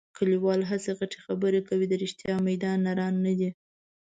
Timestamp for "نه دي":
3.25-3.49